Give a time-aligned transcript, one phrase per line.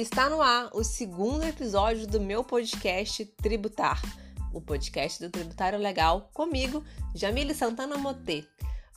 [0.00, 4.00] Está no ar o segundo episódio do meu podcast Tributar,
[4.50, 6.82] o podcast do Tributário Legal, comigo,
[7.14, 8.46] Jamile Santana Motê.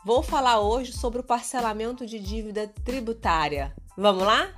[0.05, 3.75] Vou falar hoje sobre o parcelamento de dívida tributária.
[3.97, 4.57] Vamos lá?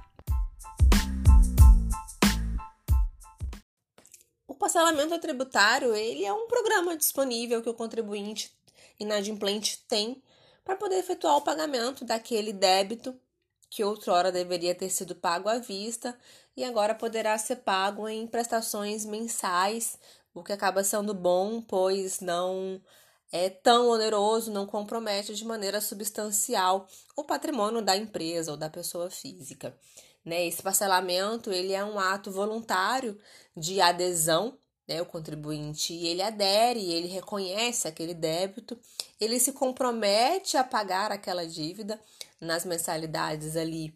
[4.48, 8.56] O parcelamento tributário ele é um programa disponível que o contribuinte
[9.00, 10.22] inadimplente tem
[10.64, 13.20] para poder efetuar o pagamento daquele débito
[13.70, 16.18] que outrora deveria ter sido pago à vista
[16.56, 19.98] e agora poderá ser pago em prestações mensais,
[20.34, 22.82] o que acaba sendo bom, pois não
[23.32, 29.10] é tão oneroso, não compromete de maneira substancial o patrimônio da empresa ou da pessoa
[29.10, 29.78] física.
[30.24, 30.48] Né?
[30.48, 33.20] Esse parcelamento ele é um ato voluntário
[33.56, 34.58] de adesão
[34.88, 38.78] né, o contribuinte ele adere, ele reconhece aquele débito,
[39.20, 42.00] ele se compromete a pagar aquela dívida
[42.40, 43.94] nas mensalidades ali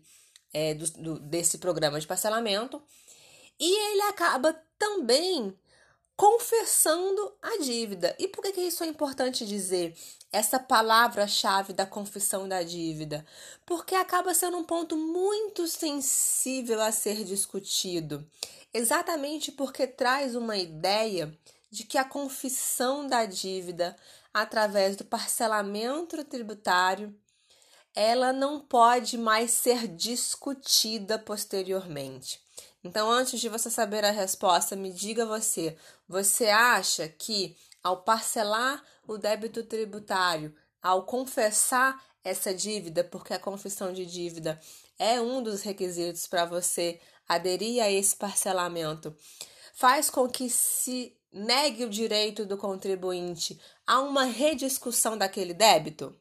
[0.54, 2.82] é, do, do, desse programa de parcelamento
[3.60, 5.56] e ele acaba também
[6.20, 8.14] confessando a dívida.
[8.20, 9.96] E por que, que isso é importante dizer?
[10.34, 13.26] Essa palavra-chave da confissão da dívida,
[13.66, 18.30] porque acaba sendo um ponto muito sensível a ser discutido
[18.74, 21.34] exatamente porque traz uma ideia
[21.72, 23.96] de que a confissão da dívida
[24.34, 27.16] através do parcelamento tributário
[27.96, 32.42] ela não pode mais ser discutida posteriormente.
[32.84, 35.78] Então, antes de você saber a resposta, me diga você:
[36.08, 43.92] você acha que ao parcelar o débito tributário, ao confessar essa dívida, porque a confissão
[43.92, 44.60] de dívida
[44.98, 49.16] é um dos requisitos para você aderir a esse parcelamento,
[49.74, 56.20] faz com que se negue o direito do contribuinte a uma rediscussão daquele débito?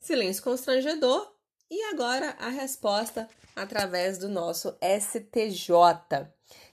[0.00, 1.39] Silêncio constrangedor.
[1.70, 6.26] E agora a resposta através do nosso STJ,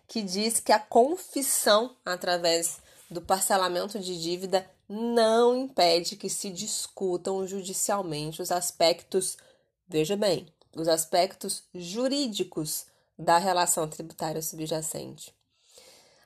[0.07, 7.45] que diz que a confissão através do parcelamento de dívida não impede que se discutam
[7.45, 9.37] judicialmente os aspectos,
[9.87, 12.87] veja bem, os aspectos jurídicos
[13.19, 15.36] da relação tributária subjacente.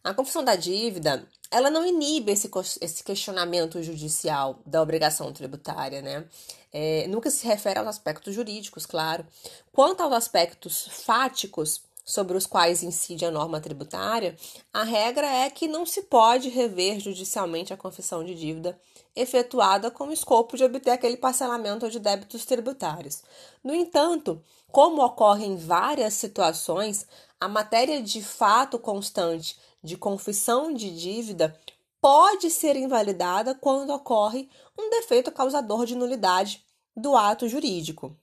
[0.03, 2.50] A confissão da dívida, ela não inibe esse,
[2.81, 6.25] esse questionamento judicial da obrigação tributária, né?
[6.73, 9.25] É, nunca se refere aos aspectos jurídicos, claro.
[9.72, 14.35] Quanto aos aspectos fáticos, sobre os quais incide a norma tributária,
[14.73, 18.79] a regra é que não se pode rever judicialmente a confissão de dívida
[19.16, 23.23] efetuada com o escopo de obter aquele parcelamento de débitos tributários.
[23.63, 24.41] No entanto,
[24.72, 27.06] como ocorre em várias situações,
[27.40, 31.59] a matéria de fato constante de confissão de dívida
[31.99, 36.65] pode ser invalidada quando ocorre um defeito causador de nulidade
[36.95, 38.17] do ato jurídico.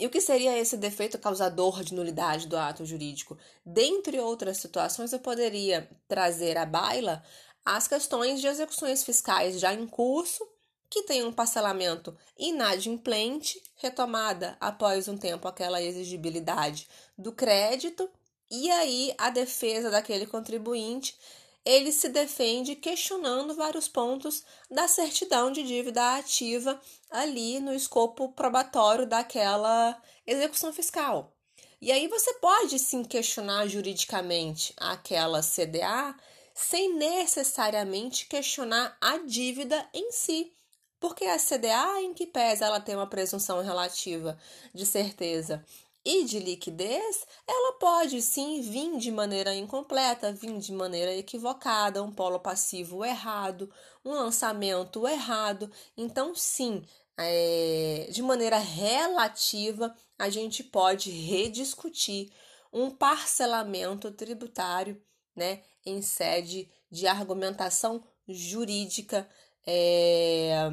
[0.00, 3.36] E o que seria esse defeito causador de nulidade do ato jurídico?
[3.64, 7.22] Dentre outras situações, eu poderia trazer à baila
[7.62, 10.42] as questões de execuções fiscais já em curso,
[10.88, 18.10] que tem um parcelamento inadimplente, retomada após um tempo aquela exigibilidade do crédito,
[18.50, 21.16] e aí a defesa daquele contribuinte
[21.64, 29.06] ele se defende questionando vários pontos da certidão de dívida ativa ali no escopo probatório
[29.06, 31.32] daquela execução fiscal.
[31.80, 36.14] E aí você pode sim questionar juridicamente aquela CDA
[36.54, 40.52] sem necessariamente questionar a dívida em si.
[40.98, 44.38] Porque a CDA, em que pese ela tem uma presunção relativa
[44.74, 45.64] de certeza
[46.10, 52.10] e de liquidez, ela pode sim vir de maneira incompleta, vir de maneira equivocada, um
[52.10, 53.72] polo passivo errado,
[54.04, 55.70] um lançamento errado.
[55.96, 56.84] Então, sim,
[57.16, 62.32] é, de maneira relativa, a gente pode rediscutir
[62.72, 65.00] um parcelamento tributário
[65.36, 69.28] né, em sede de argumentação jurídica.
[69.64, 70.72] É,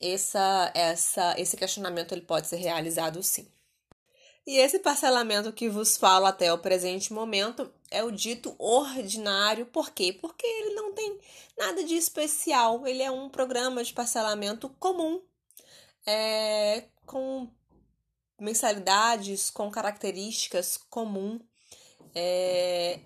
[0.00, 3.50] essa, essa, esse questionamento ele pode ser realizado sim.
[4.48, 9.66] E esse parcelamento que vos falo até o presente momento é o dito ordinário.
[9.66, 10.10] Por quê?
[10.10, 11.20] Porque ele não tem
[11.58, 12.86] nada de especial.
[12.86, 15.20] Ele é um programa de parcelamento comum,
[16.06, 17.46] é, com
[18.40, 21.38] mensalidades, com características comum.
[22.14, 23.00] É,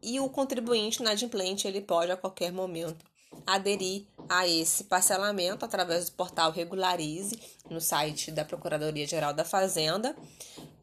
[0.00, 3.04] e o contribuinte inadimplente ele pode a qualquer momento
[3.46, 7.38] aderir a esse parcelamento através do portal Regularize
[7.70, 10.16] no site da Procuradoria Geral da Fazenda.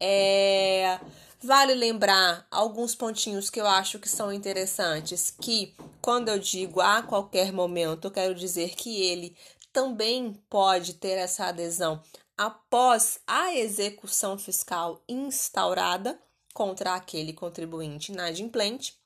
[0.00, 0.98] É,
[1.42, 7.02] vale lembrar alguns pontinhos que eu acho que são interessantes, que quando eu digo a
[7.02, 9.36] qualquer momento, eu quero dizer que ele
[9.72, 12.02] também pode ter essa adesão
[12.36, 16.18] após a execução fiscal instaurada
[16.52, 18.96] contra aquele contribuinte inadimplente.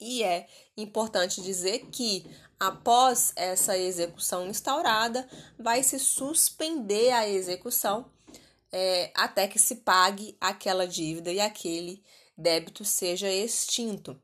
[0.00, 0.46] E é
[0.76, 2.26] importante dizer que,
[2.58, 8.10] após essa execução instaurada, vai se suspender a execução
[8.72, 12.02] é, até que se pague aquela dívida e aquele
[12.36, 14.20] débito seja extinto.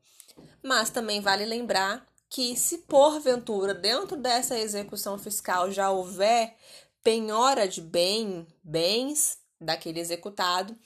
[0.63, 6.57] Mas também vale lembrar que, se porventura dentro dessa execução fiscal já houver
[7.03, 10.77] penhora de bem, bens daquele executado,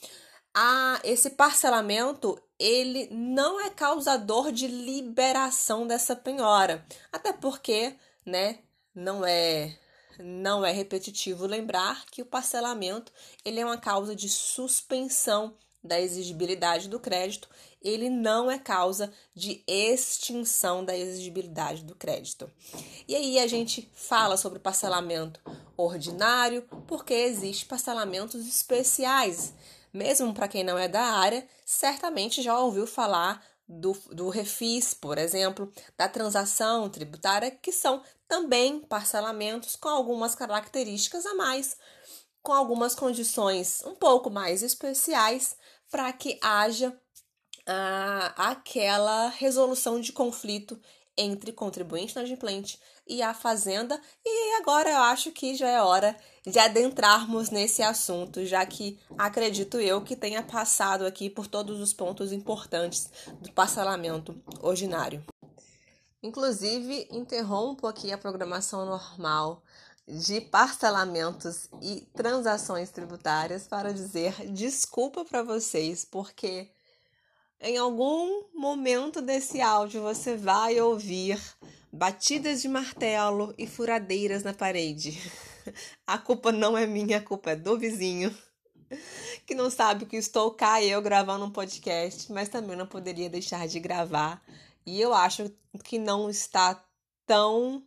[0.55, 8.61] a, esse parcelamento ele não é causador de liberação dessa penhora, até porque, né,
[8.95, 9.77] não é
[10.17, 13.12] não é repetitivo lembrar que o parcelamento
[13.45, 17.49] ele é uma causa de suspensão da exigibilidade do crédito,
[17.83, 22.50] ele não é causa de extinção da exigibilidade do crédito.
[23.07, 25.39] E aí a gente fala sobre parcelamento
[25.77, 29.53] ordinário, porque existe parcelamentos especiais.
[29.94, 35.19] Mesmo para quem não é da área, certamente já ouviu falar do, do refis, por
[35.19, 41.76] exemplo, da transação tributária, que são também parcelamentos com algumas características a mais,
[42.43, 45.56] com algumas condições um pouco mais especiais
[45.88, 46.93] para que haja
[47.64, 50.76] ah, aquela resolução de conflito
[51.17, 54.01] entre contribuinte inadimplente e a fazenda.
[54.25, 56.17] E agora eu acho que já é hora
[56.47, 61.93] de adentrarmos nesse assunto, já que acredito eu que tenha passado aqui por todos os
[61.93, 63.11] pontos importantes
[63.41, 65.25] do parcelamento ordinário.
[66.23, 69.62] Inclusive, interrompo aqui a programação normal
[70.07, 76.71] de parcelamentos e transações tributárias para dizer desculpa para vocês, porque
[77.64, 81.40] em algum momento desse áudio você vai ouvir
[81.90, 85.19] batidas de martelo e furadeiras na parede.
[86.06, 88.37] A culpa não é minha, a culpa é do vizinho,
[89.46, 93.66] que não sabe que estou cá eu gravando um podcast, mas também não poderia deixar
[93.66, 94.44] de gravar.
[94.84, 95.50] E eu acho
[95.82, 96.84] que não está
[97.26, 97.82] tão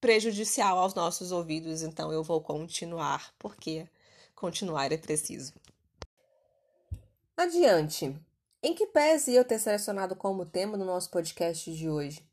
[0.00, 3.88] prejudicial aos nossos ouvidos, então eu vou continuar, porque
[4.36, 5.52] continuar é preciso.
[7.36, 8.14] Adiante.
[8.62, 12.26] Em que pese eu ter selecionado como tema do nosso podcast de hoje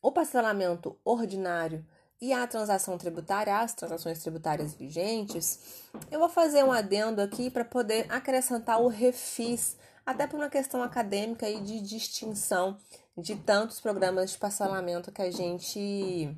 [0.00, 1.84] o parcelamento ordinário
[2.20, 7.64] e a transação tributária, as transações tributárias vigentes, eu vou fazer um adendo aqui para
[7.64, 12.78] poder acrescentar o refis, até por uma questão acadêmica e de distinção
[13.18, 16.32] de tantos programas de parcelamento que a gente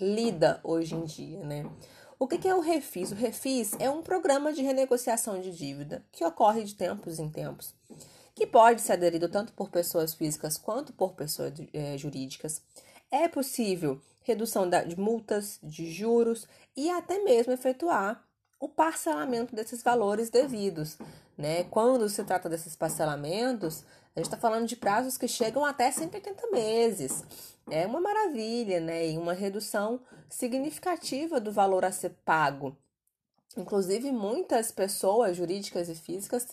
[0.00, 1.68] lida hoje em dia, né?
[2.18, 3.12] O que é o refis?
[3.12, 7.74] O refis é um programa de renegociação de dívida que ocorre de tempos em tempos,
[8.36, 12.62] que pode ser aderido tanto por pessoas físicas quanto por pessoas é, jurídicas.
[13.10, 16.46] É possível redução de multas, de juros
[16.76, 18.22] e até mesmo efetuar
[18.60, 20.98] o parcelamento desses valores devidos.
[21.36, 21.64] Né?
[21.64, 23.84] Quando se trata desses parcelamentos,
[24.14, 27.24] a gente está falando de prazos que chegam até 180 meses.
[27.70, 29.08] É uma maravilha, né?
[29.08, 32.76] E uma redução significativa do valor a ser pago.
[33.56, 36.48] Inclusive, muitas pessoas jurídicas e físicas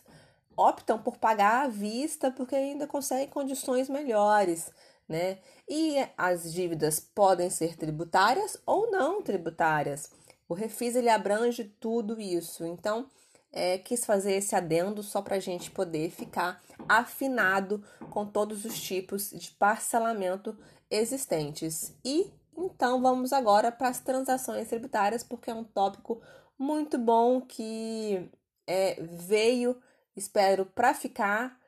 [0.56, 4.72] optam por pagar à vista porque ainda conseguem condições melhores,
[5.08, 5.40] né?
[5.68, 10.12] E as dívidas podem ser tributárias ou não tributárias.
[10.48, 12.66] O refis ele abrange tudo isso.
[12.66, 13.08] Então,
[13.52, 18.82] é, quis fazer esse adendo só para a gente poder ficar afinado com todos os
[18.82, 20.58] tipos de parcelamento
[20.90, 21.96] existentes.
[22.04, 26.22] E então vamos agora para as transações tributárias, porque é um tópico
[26.58, 28.30] muito bom que
[28.68, 29.80] é, veio,
[30.16, 31.60] espero, para ficar,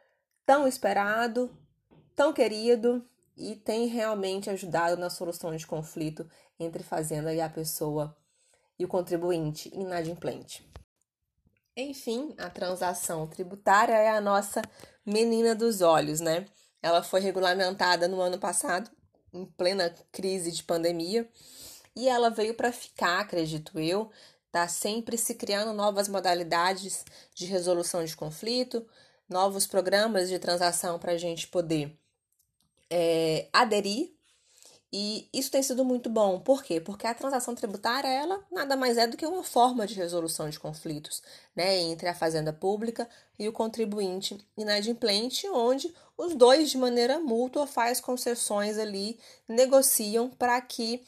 [0.45, 1.55] tão esperado,
[2.15, 8.15] tão querido e tem realmente ajudado na solução de conflito entre fazenda e a pessoa
[8.77, 10.69] e o contribuinte inadimplente.
[11.75, 14.61] Enfim, a transação tributária é a nossa
[15.05, 16.45] menina dos olhos, né?
[16.81, 18.89] Ela foi regulamentada no ano passado,
[19.33, 21.29] em plena crise de pandemia,
[21.93, 24.09] e ela veio para ficar, acredito eu,
[24.55, 28.88] tá sempre se criando novas modalidades de resolução de conflito,
[29.27, 32.00] novos programas de transação para a gente poder
[32.89, 34.15] é, aderir
[34.93, 36.39] e isso tem sido muito bom.
[36.39, 36.79] Por quê?
[36.79, 40.57] Porque a transação tributária, ela nada mais é do que uma forma de resolução de
[40.57, 41.21] conflitos,
[41.53, 47.67] né, entre a fazenda pública e o contribuinte inadimplente, onde os dois de maneira mútua
[47.67, 51.03] faz concessões ali, negociam para que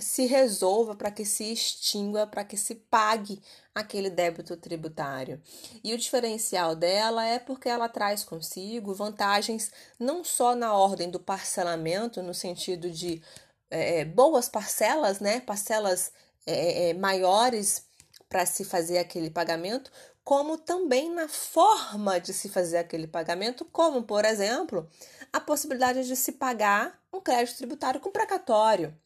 [0.00, 3.42] se resolva, para que se extingua, para que se pague
[3.74, 5.42] aquele débito tributário.
[5.84, 11.20] E o diferencial dela é porque ela traz consigo vantagens não só na ordem do
[11.20, 13.22] parcelamento, no sentido de
[13.70, 15.40] é, é boas parcelas, né?
[15.40, 16.12] Parcelas
[16.46, 17.84] é, é, maiores
[18.28, 19.90] para se fazer aquele pagamento,
[20.24, 24.88] como também na forma de se fazer aquele pagamento, como, por exemplo,
[25.32, 28.96] a possibilidade de se pagar um crédito tributário com precatório.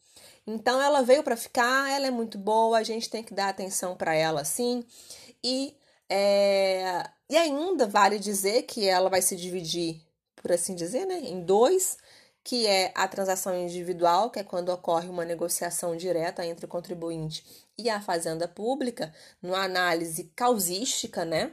[0.46, 3.96] Então, ela veio para ficar, ela é muito boa, a gente tem que dar atenção
[3.96, 4.84] para ela, sim.
[5.42, 5.76] E,
[6.08, 10.02] é, e ainda vale dizer que ela vai se dividir,
[10.36, 11.96] por assim dizer, né, em dois
[12.46, 17.44] que é a transação individual, que é quando ocorre uma negociação direta entre o contribuinte
[17.76, 19.12] e a fazenda pública,
[19.42, 21.52] numa análise causística, né?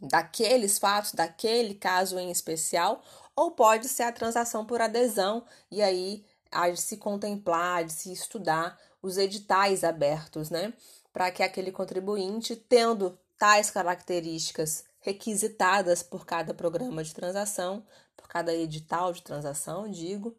[0.00, 3.04] Daqueles fatos, daquele caso em especial,
[3.36, 8.10] ou pode ser a transação por adesão, e aí há de se contemplar, de se
[8.10, 10.72] estudar os editais abertos, né?
[11.12, 17.84] Para que aquele contribuinte, tendo tais características requisitadas por cada programa de transação,
[18.16, 20.36] por cada edital de transação, digo,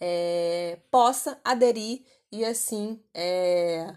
[0.00, 3.94] é, possa aderir e assim é,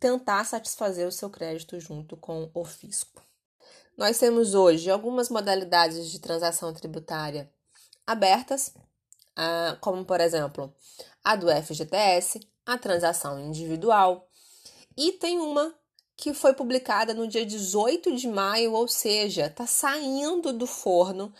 [0.00, 3.22] tentar satisfazer o seu crédito junto com o fisco.
[3.96, 7.50] Nós temos hoje algumas modalidades de transação tributária
[8.06, 8.74] abertas,
[9.80, 10.74] como por exemplo
[11.22, 14.28] a do FGTS, a transação individual,
[14.96, 15.74] e tem uma
[16.16, 21.32] que foi publicada no dia 18 de maio, ou seja, está saindo do forno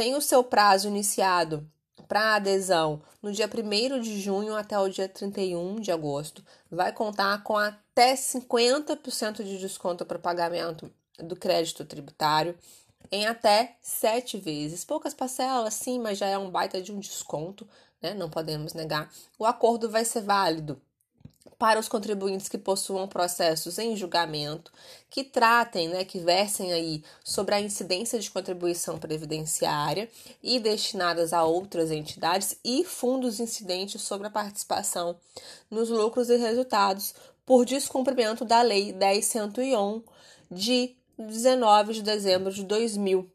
[0.00, 1.70] tem o seu prazo iniciado
[2.08, 6.42] para adesão no dia 1 de junho até o dia 31 de agosto.
[6.70, 12.56] Vai contar com até 50% de desconto para pagamento do crédito tributário
[13.12, 14.86] em até sete vezes.
[14.86, 17.68] Poucas parcelas, sim, mas já é um baita de um desconto,
[18.00, 18.14] né?
[18.14, 19.12] Não podemos negar.
[19.38, 20.80] O acordo vai ser válido
[21.58, 24.72] para os contribuintes que possuam processos em julgamento,
[25.10, 30.08] que tratem, né, que versem aí sobre a incidência de contribuição previdenciária
[30.42, 35.16] e destinadas a outras entidades e fundos incidentes sobre a participação
[35.70, 40.02] nos lucros e resultados por descumprimento da Lei 10.101
[40.50, 43.30] de 19 de dezembro de 2000.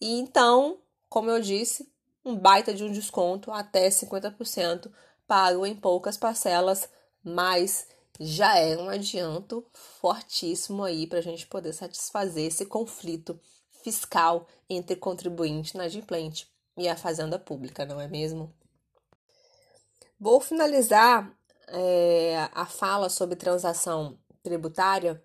[0.00, 1.88] E então, como eu disse,
[2.24, 4.90] um baita de um desconto até 50%
[5.26, 6.88] pago em poucas parcelas
[7.24, 7.88] mas
[8.20, 13.38] já é um adianto fortíssimo aí para a gente poder satisfazer esse conflito
[13.82, 18.52] fiscal entre contribuinte inadimplente e a fazenda pública, não é mesmo?
[20.18, 21.32] Vou finalizar
[21.68, 25.22] é, a fala sobre transação tributária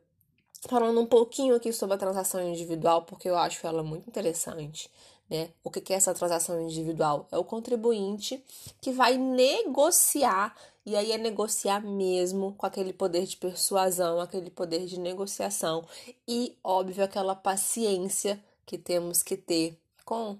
[0.67, 4.89] falando um pouquinho aqui sobre a transação individual, porque eu acho ela muito interessante.
[5.29, 5.49] Né?
[5.63, 7.27] O que é essa transação individual?
[7.31, 8.43] É o contribuinte
[8.81, 10.55] que vai negociar
[10.85, 15.85] e aí é negociar mesmo com aquele poder de persuasão, aquele poder de negociação
[16.27, 20.37] e, óbvio, aquela paciência que temos que ter com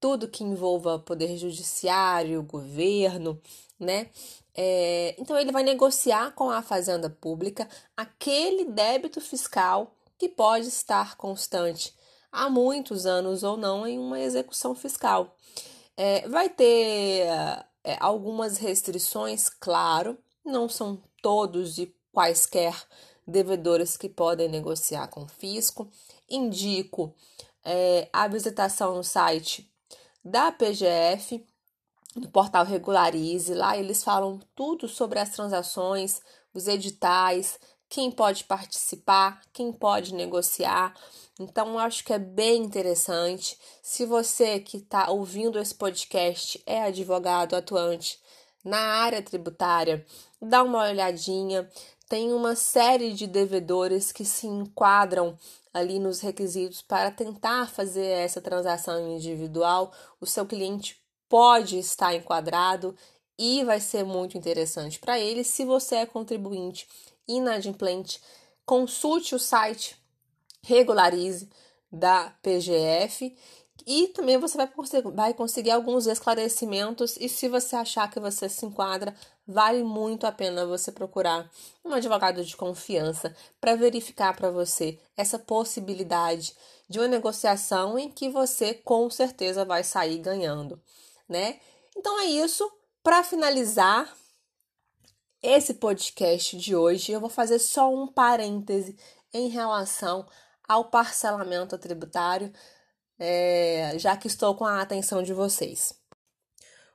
[0.00, 3.40] tudo que envolva poder judiciário, governo,
[3.78, 4.10] né?
[4.54, 11.16] É, então ele vai negociar com a fazenda pública aquele débito fiscal que pode estar
[11.16, 11.94] constante
[12.36, 15.34] há muitos anos ou não em uma execução fiscal.
[15.96, 17.26] É, vai ter
[17.82, 22.74] é, algumas restrições, claro, não são todos e quaisquer
[23.26, 25.90] devedores que podem negociar com o fisco.
[26.28, 27.14] Indico
[27.64, 29.68] é, a visitação no site
[30.22, 31.42] da PGF,
[32.14, 33.54] no portal Regularize.
[33.54, 36.20] Lá eles falam tudo sobre as transações,
[36.52, 40.94] os editais, quem pode participar, quem pode negociar.
[41.38, 43.58] Então, acho que é bem interessante.
[43.82, 48.18] Se você que está ouvindo esse podcast é advogado atuante
[48.64, 50.04] na área tributária,
[50.40, 51.68] dá uma olhadinha.
[52.08, 55.36] Tem uma série de devedores que se enquadram
[55.74, 59.92] ali nos requisitos para tentar fazer essa transação individual.
[60.20, 62.96] O seu cliente pode estar enquadrado
[63.38, 66.88] e vai ser muito interessante para ele se você é contribuinte
[67.28, 68.20] inadimplente,
[68.64, 69.96] consulte o site
[70.62, 71.48] Regularize
[71.90, 73.36] da PGF
[73.86, 78.48] e também você vai conseguir, vai conseguir alguns esclarecimentos e se você achar que você
[78.48, 79.14] se enquadra,
[79.46, 81.48] vale muito a pena você procurar
[81.84, 86.52] um advogado de confiança para verificar para você essa possibilidade
[86.88, 90.80] de uma negociação em que você com certeza vai sair ganhando,
[91.28, 91.60] né?
[91.96, 92.68] Então é isso.
[93.02, 94.12] Para finalizar,
[95.46, 98.96] esse podcast de hoje, eu vou fazer só um parêntese
[99.32, 100.26] em relação
[100.66, 102.52] ao parcelamento tributário,
[103.16, 105.94] é, já que estou com a atenção de vocês.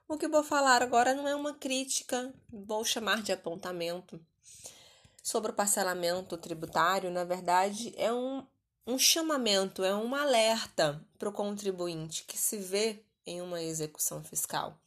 [0.05, 4.20] O que vou falar agora não é uma crítica, vou chamar de apontamento
[5.24, 8.46] sobre o parcelamento tributário, na verdade, é um,
[8.86, 14.77] um chamamento, é um alerta para o contribuinte que se vê em uma execução fiscal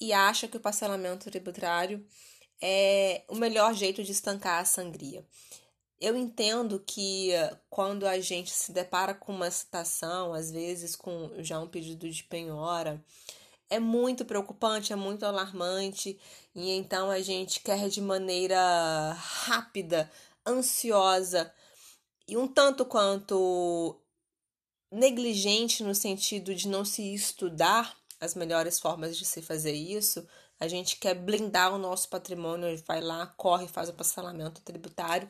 [0.00, 2.04] e acha que o parcelamento tributário
[2.62, 5.24] é o melhor jeito de estancar a sangria.
[6.00, 7.30] eu entendo que
[7.70, 12.24] quando a gente se depara com uma citação, às vezes com já um pedido de
[12.24, 13.02] penhora,
[13.70, 16.18] é muito preocupante, é muito alarmante,
[16.54, 20.10] e então a gente quer de maneira rápida,
[20.46, 21.52] ansiosa
[22.28, 23.98] e um tanto quanto
[24.90, 30.26] negligente no sentido de não se estudar as melhores formas de se fazer isso,
[30.62, 35.28] a gente quer blindar o nosso patrimônio, vai lá, corre, faz o parcelamento tributário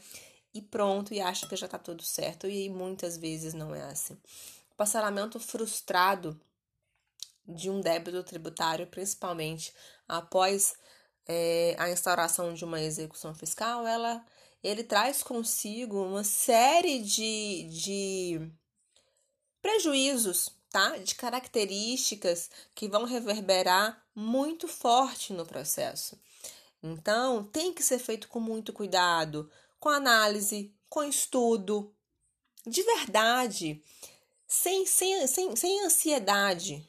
[0.52, 2.46] e pronto, e acha que já está tudo certo.
[2.46, 4.12] E muitas vezes não é assim.
[4.70, 6.38] O parcelamento frustrado
[7.48, 9.72] de um débito tributário, principalmente
[10.06, 10.74] após
[11.26, 14.22] é, a instauração de uma execução fiscal, ela,
[14.62, 18.52] ele traz consigo uma série de, de
[19.62, 20.98] prejuízos, tá?
[20.98, 26.18] De características que vão reverberar muito forte no processo.
[26.82, 31.94] Então, tem que ser feito com muito cuidado, com análise, com estudo,
[32.66, 33.82] de verdade,
[34.46, 36.86] sem, sem, sem, sem ansiedade.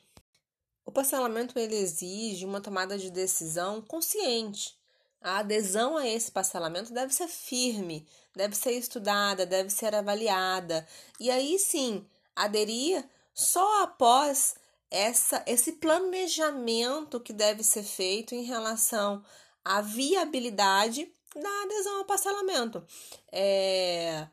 [0.86, 4.77] O parcelamento ele exige uma tomada de decisão consciente.
[5.22, 10.86] A adesão a esse parcelamento deve ser firme, deve ser estudada, deve ser avaliada.
[11.20, 14.56] E aí sim, aderir só após
[14.94, 19.24] essa, esse planejamento que deve ser feito em relação
[19.66, 22.86] à viabilidade da adesão ao parcelamento.
[23.32, 24.28] É...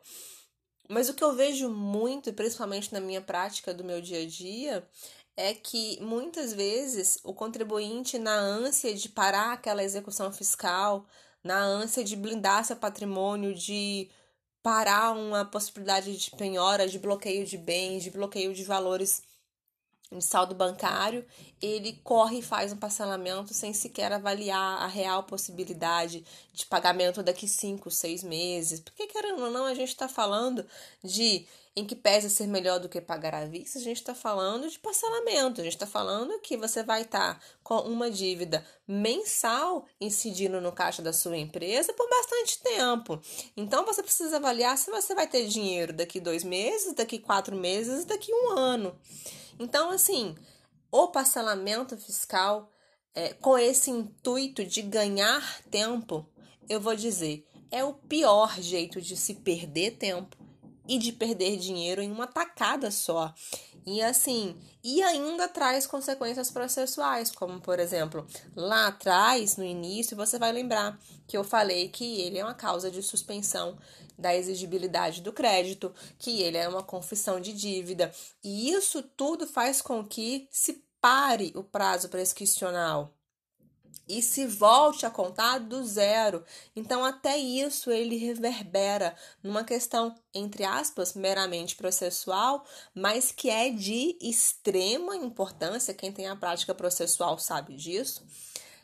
[0.87, 4.87] Mas o que eu vejo muito, principalmente na minha prática do meu dia a dia,
[5.35, 11.07] é que muitas vezes o contribuinte, na ânsia de parar aquela execução fiscal,
[11.43, 14.11] na ânsia de blindar seu patrimônio, de
[14.63, 19.23] parar uma possibilidade de penhora, de bloqueio de bens, de bloqueio de valores
[20.11, 21.25] de saldo bancário,
[21.63, 27.47] ele corre e faz um parcelamento sem sequer avaliar a real possibilidade de pagamento daqui
[27.47, 28.81] 5, 6 meses.
[28.81, 30.67] Porque, querendo ou não, a gente está falando
[31.03, 31.47] de
[31.77, 34.79] em que pese ser melhor do que pagar à vista, a gente está falando de
[34.79, 40.61] parcelamento, a gente está falando que você vai estar tá com uma dívida mensal incidindo
[40.61, 43.21] no caixa da sua empresa por bastante tempo.
[43.57, 48.05] Então você precisa avaliar se você vai ter dinheiro daqui dois meses, daqui quatro meses,
[48.05, 48.99] daqui um ano.
[49.61, 50.35] Então, assim,
[50.91, 52.71] o parcelamento fiscal,
[53.15, 56.27] é, com esse intuito de ganhar tempo,
[56.67, 60.35] eu vou dizer, é o pior jeito de se perder tempo
[60.89, 63.35] e de perder dinheiro em uma tacada só.
[63.87, 70.39] E assim, e ainda traz consequências processuais, como por exemplo, lá atrás, no início, você
[70.39, 73.79] vai lembrar que eu falei que ele é uma causa de suspensão
[74.21, 78.13] da exigibilidade do crédito, que ele é uma confissão de dívida,
[78.45, 83.15] e isso tudo faz com que se pare o prazo prescricional
[84.11, 86.45] e se volte a contar do zero.
[86.75, 94.19] Então, até isso ele reverbera numa questão, entre aspas, meramente processual, mas que é de
[94.21, 95.95] extrema importância.
[95.95, 98.27] Quem tem a prática processual sabe disso,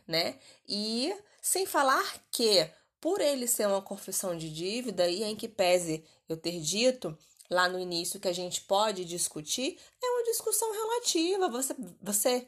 [0.06, 0.38] né?
[0.68, 2.70] E sem falar que,
[3.00, 7.16] por ele ser uma confissão de dívida, e em que pese eu ter dito
[7.50, 11.48] lá no início que a gente pode discutir, é uma discussão relativa.
[11.48, 12.46] Você, você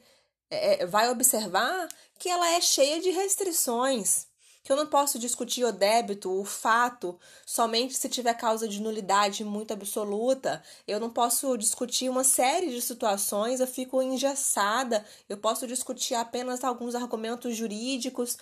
[0.49, 4.27] é, é, vai observar que ela é cheia de restrições.
[4.61, 9.43] Que eu não posso discutir o débito, o fato, somente se tiver causa de nulidade
[9.43, 10.61] muito absoluta.
[10.85, 15.05] Eu não posso discutir uma série de situações, eu fico engessada.
[15.29, 18.37] Eu posso discutir apenas alguns argumentos jurídicos.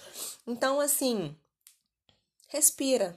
[0.46, 1.36] Então, assim,
[2.48, 3.16] respira.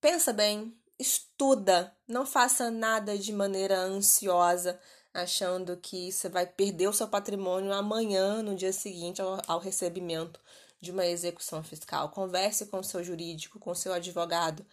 [0.00, 4.78] Pensa bem, estuda, não faça nada de maneira ansiosa
[5.14, 10.40] achando que você vai perder o seu patrimônio amanhã, no dia seguinte ao, ao recebimento
[10.80, 12.10] de uma execução fiscal.
[12.10, 14.66] Converse com o seu jurídico, com o seu advogado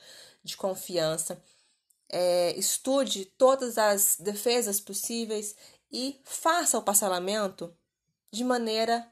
[0.44, 1.42] de confiança.
[2.08, 5.56] É, estude todas as defesas possíveis
[5.92, 7.76] e faça o parcelamento
[8.32, 9.12] de maneira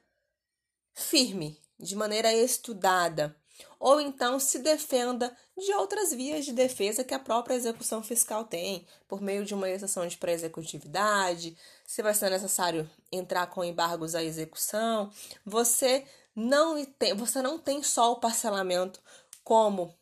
[0.94, 3.36] firme, de maneira estudada
[3.80, 8.86] ou então se defenda de outras vias de defesa que a própria execução fiscal tem,
[9.08, 14.24] por meio de uma exceção de pré-executividade, se vai ser necessário entrar com embargos à
[14.24, 15.12] execução.
[15.46, 19.02] Você não tem, você não tem só o parcelamento
[19.44, 19.94] como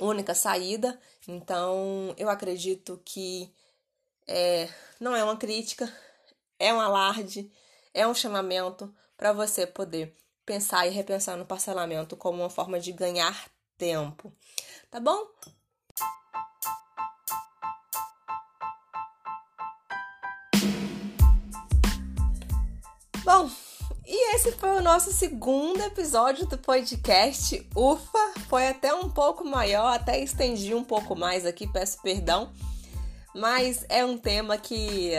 [0.00, 3.52] única saída, então eu acredito que
[4.26, 5.92] é, não é uma crítica,
[6.58, 7.50] é um alarde,
[7.94, 12.92] é um chamamento para você poder pensar e repensar no parcelamento como uma forma de
[12.92, 14.32] ganhar tempo.
[14.90, 15.26] Tá bom?
[23.24, 23.48] Bom,
[24.04, 27.66] E esse foi o nosso segundo episódio do podcast.
[27.74, 32.52] Ufa, foi até um pouco maior, até estendi um pouco mais aqui, peço perdão.
[33.34, 35.12] Mas é um tema que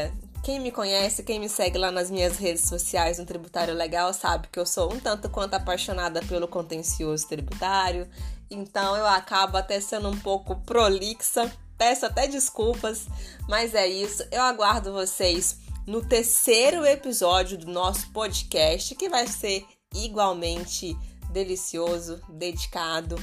[0.43, 4.49] quem me conhece, quem me segue lá nas minhas redes sociais no Tributário Legal, sabe
[4.51, 8.09] que eu sou um tanto quanto apaixonada pelo contencioso tributário.
[8.51, 11.49] Então eu acabo até sendo um pouco prolixa.
[11.77, 13.07] Peço até desculpas,
[13.47, 14.21] mas é isso.
[14.31, 20.93] Eu aguardo vocês no terceiro episódio do nosso podcast, que vai ser igualmente
[21.31, 23.15] delicioso, dedicado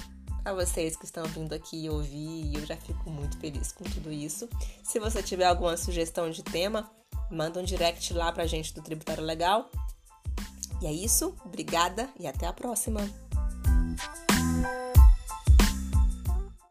[0.42, 2.54] a vocês que estão vindo aqui ouvir.
[2.54, 4.48] Eu já fico muito feliz com tudo isso.
[4.82, 6.90] Se você tiver alguma sugestão de tema,
[7.30, 9.70] manda um direct lá pra gente do Tributário Legal.
[10.82, 13.00] E é isso, obrigada e até a próxima!